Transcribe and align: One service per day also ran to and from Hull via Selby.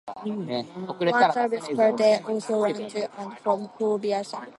One 0.23 1.31
service 1.31 1.67
per 1.75 1.91
day 1.95 2.21
also 2.27 2.63
ran 2.63 2.87
to 2.89 3.19
and 3.19 3.37
from 3.37 3.69
Hull 3.77 3.99
via 3.99 4.23
Selby. 4.23 4.47